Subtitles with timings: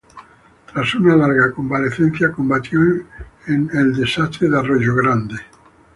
[0.73, 2.79] Tras una larga convalecencia, combatió
[3.45, 5.35] en la desastre de Arroyo Grande.